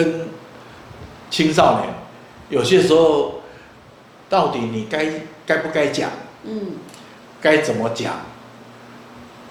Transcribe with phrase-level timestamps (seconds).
[0.00, 0.28] 跟
[1.28, 1.92] 青少年，
[2.48, 3.42] 有些时候
[4.30, 5.06] 到底你该
[5.44, 6.10] 该不该讲？
[6.44, 6.72] 嗯，
[7.38, 8.14] 该怎么讲？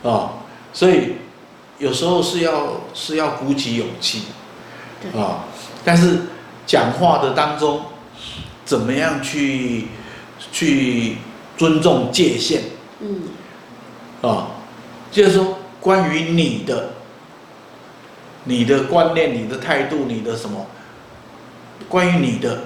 [0.03, 0.33] 啊，
[0.73, 1.17] 所以
[1.77, 4.23] 有时候是要是要鼓起勇气
[5.15, 5.45] 啊，
[5.85, 6.21] 但是
[6.65, 7.85] 讲话的当中，
[8.65, 9.85] 怎么样去
[10.51, 11.17] 去
[11.57, 12.63] 尊重界限？
[13.01, 13.21] 嗯，
[14.23, 14.47] 啊，
[15.11, 16.93] 就是说关于你的。
[18.49, 20.65] 你的观念、你的态度、你的什么？
[21.87, 22.63] 关于你的，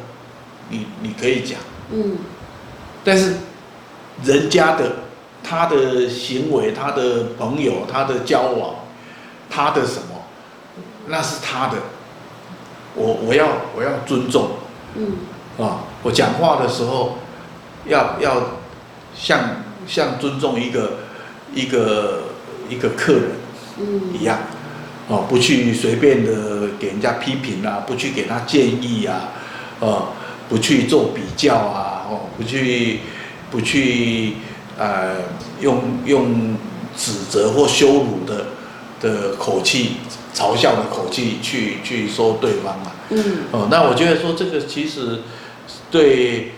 [0.70, 1.60] 你你可以讲，
[1.92, 2.18] 嗯，
[3.04, 3.36] 但是
[4.24, 4.92] 人家的
[5.44, 8.76] 他的行为、他的朋友、他的交往、
[9.50, 10.24] 他的什么，
[11.08, 11.78] 那是他的，
[12.96, 14.52] 我我要我要尊重，
[14.96, 15.18] 嗯，
[15.58, 17.20] 啊，我讲话的时候
[17.86, 18.60] 要要
[19.16, 21.00] 像像尊重一个
[21.54, 22.24] 一个
[22.68, 23.32] 一个客人，
[23.78, 24.38] 嗯，一样。
[25.10, 29.32] 哦，不去随便的给人家批评啊，不去给他建议啊，
[29.82, 30.14] 哦，
[30.48, 33.02] 不去做比较啊，哦，不去
[33.52, 34.36] 不去
[34.78, 35.16] 呃
[35.60, 36.56] 用用
[36.96, 38.46] 指责或羞辱的
[39.02, 39.98] 的口气、
[40.34, 42.96] 嘲笑的口气去去说对方啊。
[43.10, 43.40] 嗯。
[43.52, 45.20] 哦，那我觉得说这个其实
[45.92, 46.54] 对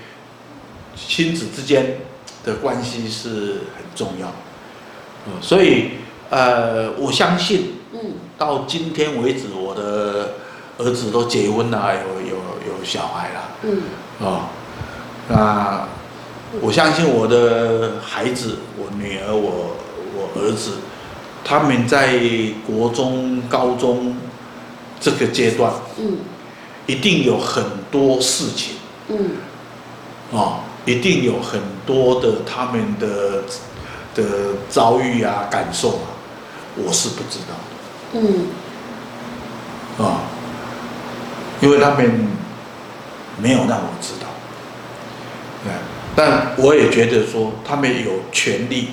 [0.95, 1.97] 亲子之间
[2.43, 4.31] 的关系是很重要。
[5.25, 5.85] 嗯，所以
[6.29, 7.71] 呃，我相信。
[8.37, 10.33] 到今天为止，我的
[10.77, 12.35] 儿子都结婚了，有有
[12.67, 13.41] 有小孩了。
[13.63, 13.81] 嗯。
[14.19, 14.43] 哦，
[15.27, 15.87] 那
[16.61, 19.75] 我相信我的孩子，我女儿，我
[20.15, 20.71] 我儿子，
[21.43, 22.17] 他们在
[22.65, 24.15] 国中、高中
[24.99, 26.17] 这个阶段，嗯，
[26.85, 28.75] 一定有很多事情，
[29.09, 29.31] 嗯，
[30.31, 33.43] 哦，一定有很多的他们的
[34.15, 36.07] 的遭遇啊、感受啊，
[36.77, 37.55] 我是不知道。
[38.17, 38.47] 嗯，
[39.99, 40.21] 啊，
[41.59, 42.29] 因为他们
[43.41, 44.27] 没有让我知道，
[45.65, 45.73] 对，
[46.15, 48.91] 但我也觉得说他们有权利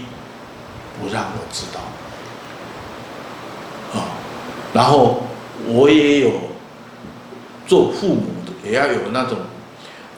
[1.01, 1.81] 不让我知道，
[4.01, 4.11] 啊，
[4.75, 5.23] 然后
[5.69, 6.33] 我也有
[7.65, 9.39] 做父母的也要有那种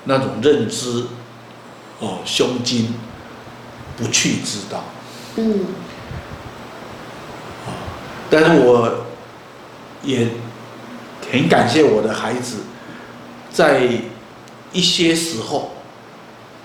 [0.05, 1.05] 那种认知，
[2.01, 2.95] 哦，胸襟
[3.99, 4.83] 不去知道，
[5.37, 5.67] 嗯。
[8.31, 9.04] 但是我
[10.05, 10.29] 也
[11.33, 12.59] 很感谢我的孩子，
[13.51, 13.89] 在
[14.73, 15.73] 一些时候，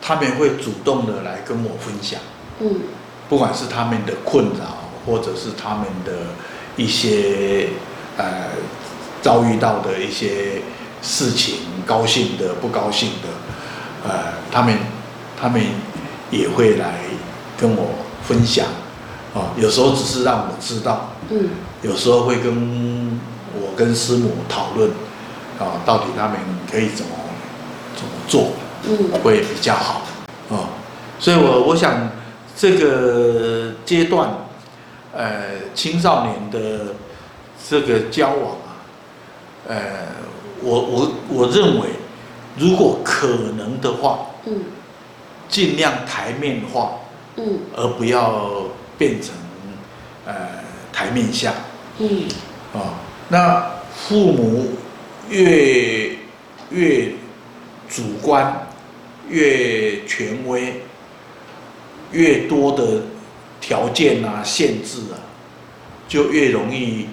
[0.02, 2.20] 他们会主动的来跟我分享，
[2.60, 2.82] 嗯，
[3.30, 6.36] 不管是他们的困扰，或者是他们的
[6.76, 7.70] 一些
[8.18, 8.50] 呃
[9.22, 10.62] 遭遇到的一些
[11.02, 14.78] 事情，高兴的、不高兴的，呃，他们
[15.40, 15.62] 他们
[16.32, 17.00] 也会来
[17.58, 17.92] 跟我
[18.28, 18.66] 分享。
[19.34, 21.50] 啊，有时候只是让我知道，嗯，
[21.84, 23.20] 有时候会跟
[23.62, 24.90] 我跟师母讨论，
[25.60, 26.38] 啊，到底他们
[26.72, 27.12] 可以怎么
[27.96, 28.54] 怎么做，
[28.88, 30.02] 嗯，会比较好，
[30.50, 30.70] 啊，
[31.20, 32.10] 所以我我想
[32.58, 34.30] 这个阶段，
[35.14, 36.96] 呃，青少年的
[37.70, 38.82] 这个交往啊，
[39.68, 39.78] 呃，
[40.64, 41.90] 我我我认为，
[42.58, 44.64] 如果可能的话，嗯，
[45.48, 46.94] 尽量台面化，
[47.36, 48.59] 嗯，而不要。
[49.00, 49.34] 变成，
[50.26, 50.36] 呃，
[50.92, 51.54] 台面下，
[52.00, 52.28] 嗯，
[52.74, 53.00] 啊，
[53.30, 54.72] 那父母
[55.30, 56.18] 越
[56.70, 57.14] 越
[57.88, 58.68] 主观，
[59.30, 60.82] 越权威，
[62.12, 63.02] 越多的
[63.62, 65.16] 条件啊、限制啊，
[66.10, 67.08] 就越容易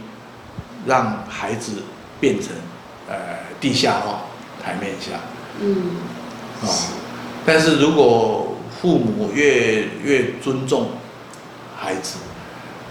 [0.87, 1.83] 让孩子
[2.19, 2.49] 变成
[3.09, 3.15] 呃
[3.61, 4.25] 地下化、
[4.61, 5.13] 台面下，
[5.61, 5.99] 嗯，
[6.63, 6.69] 啊，
[7.47, 10.91] 但是如果父母越越尊重。
[11.87, 12.19] 孩子，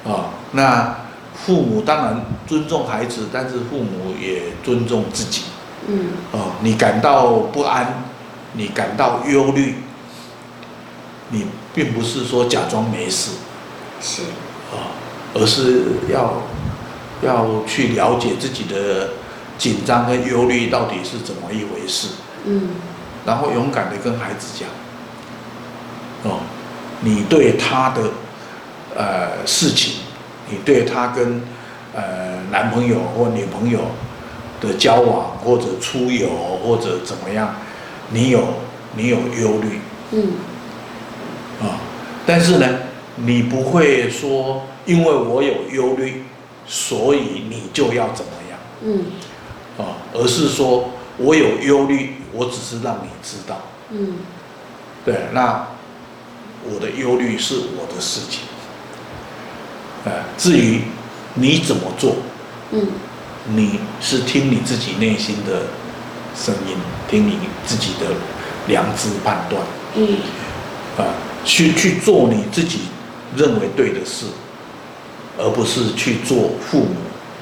[0.06, 0.96] 啊，那
[1.34, 5.42] 父母当然尊重孩子，但是父母也尊重自己。
[5.86, 8.06] 嗯，哦，你感到不安，
[8.54, 9.76] 你感到忧虑，
[11.32, 13.32] 你并不是说假装没事，
[14.00, 14.22] 是，
[14.72, 14.96] 啊，
[15.34, 16.42] 而是要
[17.22, 19.10] 要去了解自己的
[19.58, 22.12] 紧张跟忧虑到底是怎么一回事。
[22.46, 22.70] 嗯，
[23.26, 24.70] 然后勇敢的跟孩子讲，
[26.32, 26.40] 哦，
[27.02, 28.10] 你对他的。
[28.96, 29.96] 呃，事情，
[30.50, 31.42] 你对她跟
[31.94, 33.80] 呃男朋友或女朋友
[34.62, 36.30] 的交往，或者出游，
[36.64, 37.56] 或者怎么样，
[38.10, 38.42] 你有
[38.96, 39.82] 你有忧虑，
[40.12, 40.32] 嗯，
[41.62, 41.78] 啊，
[42.26, 42.68] 但是呢，
[43.18, 46.24] 你不会说，因为我有忧虑，
[46.66, 49.06] 所以你就要怎么样，嗯，
[49.78, 53.58] 啊，而是说我有忧虑，我只是让你知道，
[53.90, 54.20] 嗯，
[55.04, 55.68] 对，那
[56.64, 58.42] 我的忧虑是我的事情。
[60.38, 60.82] 至于
[61.34, 62.16] 你怎么做，
[62.72, 62.88] 嗯，
[63.48, 65.64] 你是听你自己内心的
[66.36, 66.76] 声音，
[67.10, 68.08] 听你自己的
[68.68, 69.62] 良知判断，
[69.96, 70.18] 嗯，
[70.98, 71.14] 啊，
[71.44, 72.82] 去去做你自己
[73.36, 74.26] 认为对的事，
[75.38, 76.96] 而不是去做父母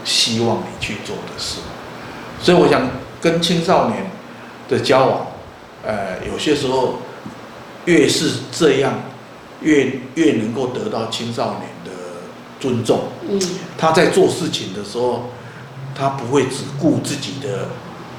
[0.04, 1.60] 希望你去做的事。
[2.42, 2.90] 所以我想
[3.22, 4.10] 跟青少年
[4.68, 5.28] 的交往，
[5.86, 7.00] 呃，有些时候
[7.86, 8.94] 越是这样，
[9.62, 11.73] 越越能够得到青少年的
[12.64, 13.02] 尊重。
[13.28, 13.38] 嗯，
[13.78, 15.32] 他在做事情的时候，
[15.94, 17.68] 他不会只顾自己的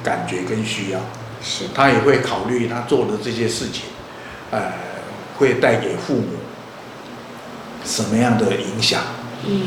[0.03, 0.99] 感觉跟需要，
[1.41, 3.85] 是，他也会考虑他做的这些事情，
[4.51, 4.71] 呃，
[5.39, 6.27] 会带给父母
[7.83, 9.01] 什么样的影响？
[9.47, 9.63] 嗯，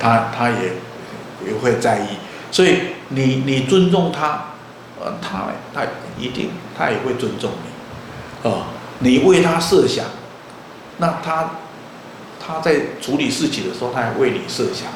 [0.00, 0.72] 他他也
[1.46, 2.08] 也会在意，
[2.50, 2.80] 所以
[3.10, 4.54] 你你尊重他，
[5.00, 5.86] 呃，他他
[6.18, 8.66] 一定他也会尊重你，啊，
[8.98, 10.04] 你为他设想，
[10.98, 11.50] 那他
[12.46, 14.88] 他在处理事情的时候，他还为你设想，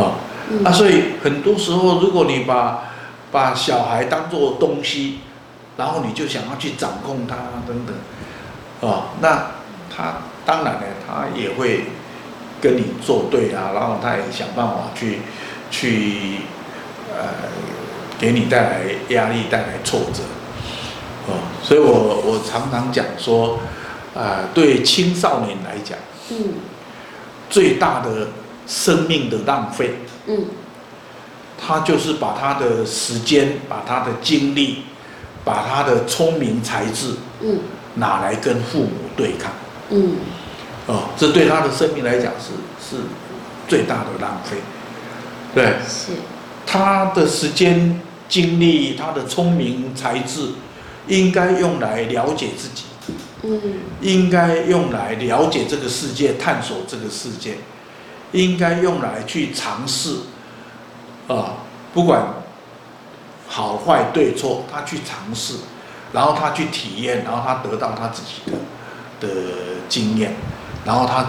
[0.00, 0.14] 啊。
[0.62, 2.84] 那、啊、所以很多时候，如果你把
[3.30, 5.20] 把小孩当做东西，
[5.78, 7.36] 然后你就想要去掌控他
[7.66, 9.52] 等等，啊，那
[9.88, 11.84] 他当然呢，他也会
[12.60, 15.20] 跟你作对啊，然后他也想办法去
[15.70, 16.38] 去
[17.16, 17.28] 呃
[18.18, 20.22] 给你带来压力，带来挫折，
[21.28, 23.58] 哦，所以我我常常讲说，啊、
[24.14, 25.98] 呃，对青少年来讲，
[26.30, 26.54] 嗯，
[27.48, 28.28] 最大的
[28.66, 29.94] 生命的浪费。
[30.26, 30.46] 嗯，
[31.58, 34.84] 他就是把他的时间、把他的精力、
[35.44, 37.58] 把他的聪明才智，嗯，
[37.94, 39.52] 拿来跟父母对抗，
[39.90, 40.16] 嗯，
[40.86, 43.02] 哦，这对他的生命来讲是是
[43.66, 44.58] 最大的浪费，
[45.54, 46.12] 对，是，
[46.66, 50.50] 他的时间、精力、他的聪明才智，
[51.08, 52.84] 应该用来了解自己，
[53.42, 53.60] 嗯，
[54.00, 57.56] 应该用来了解这个世界、探索这个世界。
[58.32, 60.20] 应该用来去尝试，
[61.28, 61.56] 啊，
[61.92, 62.26] 不管
[63.46, 65.56] 好坏对错，他去尝试，
[66.14, 68.56] 然后他去体验，然后他得到他自己的
[69.20, 69.34] 的
[69.86, 70.34] 经验，
[70.86, 71.26] 然后他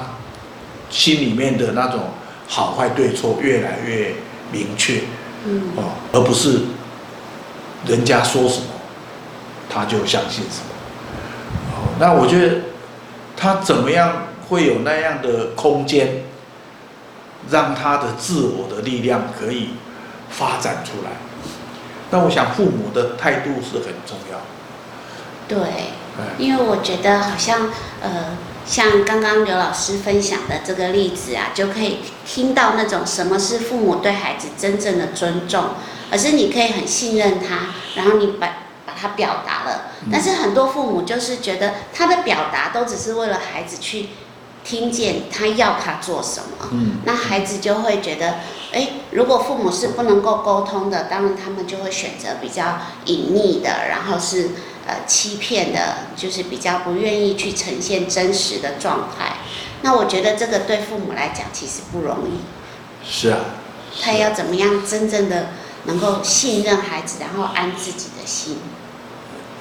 [0.89, 2.11] 心里面的那种
[2.47, 4.15] 好坏对错越来越
[4.53, 5.01] 明确，
[5.45, 6.61] 嗯，啊，而不是
[7.85, 8.67] 人家说什么
[9.69, 10.72] 他就相信什么，哦，
[11.99, 12.55] 那我觉得
[13.35, 16.23] 他怎么样会有那样的空间？
[17.51, 19.71] 让他的自我的力量可以
[20.29, 21.11] 发展出来，
[22.09, 24.39] 那我想父母的态度是很重要。
[25.45, 25.57] 对，
[26.37, 27.69] 因为我觉得好像
[28.01, 35.65] 呃，像刚刚刘老师分享的这个例子啊，就可以听到那种什么是父母对孩子真正的尊重，
[36.11, 38.47] 而是你可以很信任他，然后你把
[38.93, 39.91] 把他表达了。
[40.11, 44.09] 但是很多父母就是觉得他的表达都只是为了孩子去。
[44.65, 48.35] 听见他要他做什么，嗯，那孩子就会觉得，
[48.71, 54.51] 哎，如果父母是不能够沟通的，当然他们就会选择比较隐秘的，然后是
[54.87, 59.35] 呃欺骗的，就是比较不愿意去呈现真实的状态。
[59.81, 62.39] 那我觉得这个对父母来讲其实不容易。
[63.05, 63.39] 是啊。
[64.01, 65.47] 他要怎么样真正的
[65.83, 68.59] 能够信任孩子，然后安自己的心？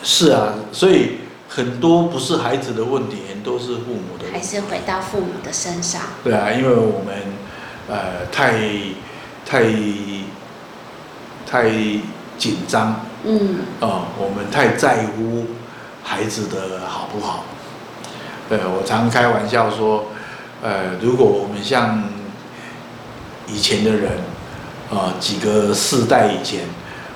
[0.02, 1.18] 是啊，所以。
[1.54, 4.24] 很多不是孩子的问题，都是父母的。
[4.32, 6.00] 还是回到父母的身上。
[6.24, 7.14] 对啊，因为我们
[7.90, 8.54] 呃太
[9.44, 9.62] 太
[11.46, 11.70] 太
[12.38, 15.44] 紧张，嗯，哦、呃，我们太在乎
[16.02, 17.44] 孩子的好不好？
[18.48, 20.06] 对，我常开玩笑说，
[20.62, 22.02] 呃，如果我们像
[23.46, 24.12] 以前的人，
[24.90, 26.60] 啊、呃，几个世代以前，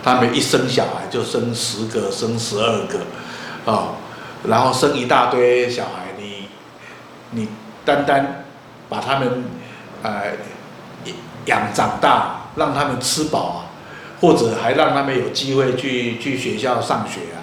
[0.06, 2.98] 他们一生小孩就生十个，生十二个，
[3.64, 3.88] 啊、呃。
[4.44, 6.46] 然后生一大堆小孩，你
[7.32, 7.48] 你
[7.84, 8.44] 单单
[8.88, 9.42] 把他们
[10.04, 10.26] 呃
[11.46, 13.58] 养长大，让他们吃饱啊，
[14.20, 17.42] 或者还让他们有机会去去学校上学啊，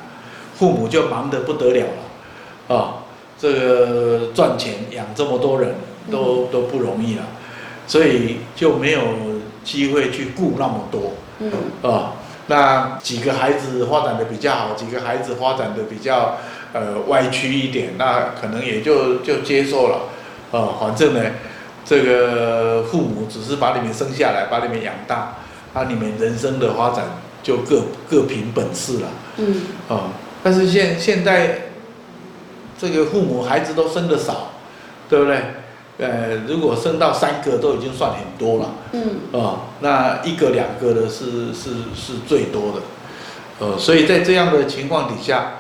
[0.56, 2.94] 父母就忙得不得了了，啊、哦，
[3.38, 5.76] 这个赚钱养这么多人
[6.10, 7.24] 都都不容易了，
[7.88, 9.02] 所以就没有
[9.66, 12.14] 机会去顾那么多，嗯，啊、哦，
[12.48, 16.38] 那几个孩子发展的比较好，几个孩子发展的比较。
[16.76, 20.10] 呃，歪曲一点，那可能也就就接受了，
[20.50, 21.22] 哦，反正呢，
[21.86, 25.36] 这个父母只是把你们生下来，把你们养大，
[25.76, 27.06] 那你们人生的发展
[27.44, 29.08] 就各各凭本事了，
[29.38, 30.06] 嗯，哦，
[30.42, 31.62] 但是现现在
[32.80, 34.54] 这个父母孩子都生的少，
[35.08, 35.44] 对不对？
[35.98, 42.82] 呃，如果生到三个都已经算很多了，嗯，哦，那一个两个的是是是最多的，
[43.60, 45.54] 呃，所以在这样的情况底下。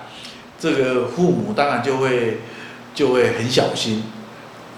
[0.60, 2.40] 这个父母当然就会
[2.96, 4.02] 就会很小心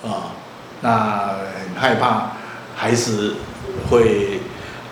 [0.04, 0.34] 啊，
[0.82, 2.32] 那很害怕
[2.76, 3.36] 孩子
[3.88, 4.40] 会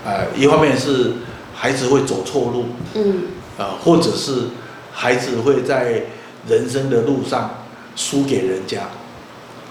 [0.05, 1.13] 呃，一方面是
[1.55, 3.24] 孩子会走错路，嗯，
[3.58, 4.50] 呃，或者是
[4.91, 6.03] 孩子会在
[6.48, 7.50] 人生的路上
[7.96, 8.82] 输给人家，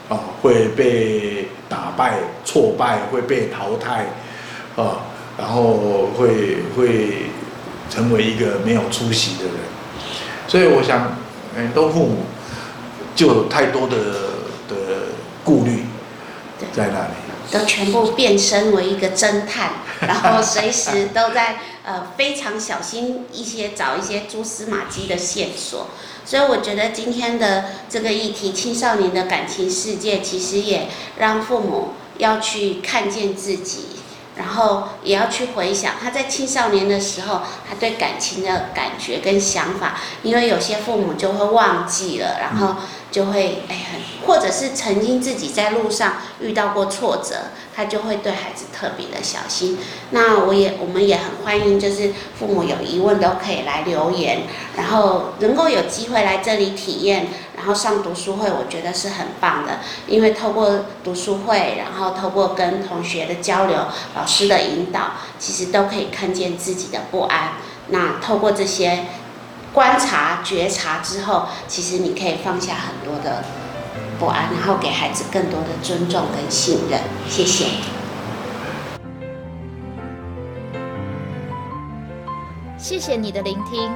[0.09, 4.05] 啊、呃，会被打败、挫败，会被淘汰，
[4.77, 4.97] 啊、呃，
[5.39, 7.27] 然后会会
[7.89, 9.55] 成为一个没有出息的人，
[10.47, 11.17] 所以我想，
[11.55, 12.19] 很多父母
[13.15, 13.97] 就有太多的
[14.69, 14.77] 的
[15.45, 15.85] 顾虑
[16.73, 17.22] 在那里。
[17.53, 25.89] 都全部变身为一个侦探， 然后随时都在呃非常小心一些找一些蛛丝马迹的线索，
[26.25, 33.85] 所以我觉得今天的这个议题，青少年的感情世界，其实也让父母要去看见自己，
[34.37, 42.77] 然后也要去回想他在青少年的时候，他对感情的感觉跟想法，因为有些父母就会忘记了，然后。
[43.13, 43.77] 就会哎，
[44.27, 47.35] 或者是曾经自己在路上遇到过挫折，
[47.77, 49.77] 他就会对孩子特别的小心。
[50.13, 54.45] 那我也我们也很欢迎，就是父母有疑问都可以来留言，
[54.79, 57.27] 然后能够有机会来这里体验，
[57.63, 59.79] 然后上读书会，我觉得是很棒的。
[60.09, 67.53] 因为透过读书会，然后透过跟同学的交流、老师的引导，其实都可以看见自己的不安。
[67.89, 69.05] 那透过这些。
[69.75, 73.43] 观察、觉察之后，其实你可以放下很多的
[74.19, 77.01] 不安，然后给孩子更多的尊重跟信任。
[77.27, 77.69] 谢谢。
[82.77, 83.91] 谢谢你的聆听。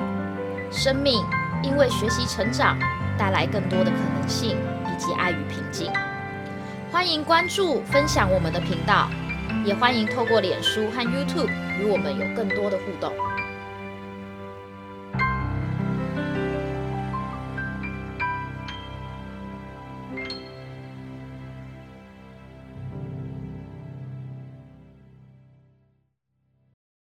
[0.72, 1.22] 生命
[1.62, 2.78] 因为学习成长，
[3.18, 4.56] 带来更多的可能性
[4.86, 5.90] 以及爱与平静。
[6.90, 9.10] 欢迎关注、分享我们的频道，
[9.64, 13.12] 也欢迎透过脸书和 YouTube 与我们有更多的互动。